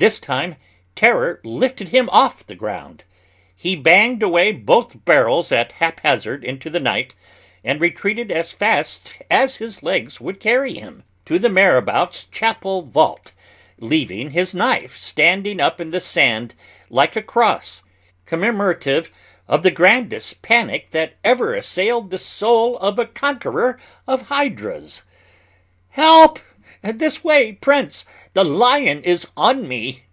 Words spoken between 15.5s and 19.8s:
up in the sand like a cross commemorative of the